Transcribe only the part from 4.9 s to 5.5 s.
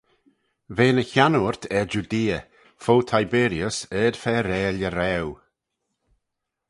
Raue.